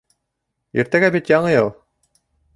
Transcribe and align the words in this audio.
Иртәгә 0.83 1.11
бит 1.17 1.31
Яңы 1.35 1.53
йыл! 1.59 1.71